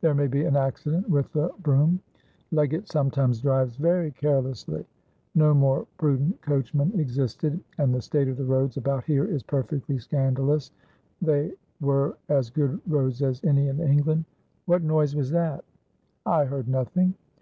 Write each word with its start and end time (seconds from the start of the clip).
"There 0.00 0.14
may 0.14 0.28
be 0.28 0.44
an 0.46 0.56
accident 0.56 1.10
with 1.10 1.30
the 1.34 1.50
brougham. 1.62 2.00
Leggatt 2.52 2.88
sometimes 2.88 3.42
drives 3.42 3.76
very 3.76 4.12
carelessly" 4.12 4.86
no 5.34 5.52
more 5.52 5.86
prudent 5.98 6.40
coachman 6.40 6.98
existed"and 6.98 7.94
the 7.94 8.00
state 8.00 8.26
of 8.28 8.38
the 8.38 8.46
roads 8.46 8.78
about 8.78 9.04
here 9.04 9.26
is 9.26 9.42
perfectly 9.42 9.98
scandalous"they 9.98 11.52
were 11.82 12.16
as 12.30 12.48
good 12.48 12.80
roads 12.86 13.20
as 13.20 13.44
any 13.44 13.68
in 13.68 13.78
England. 13.78 14.24
"What 14.64 14.82
noise 14.82 15.14
was 15.14 15.30
that?" 15.32 15.66
"I 16.24 16.46
heard 16.46 16.66
nothing." 16.66 17.12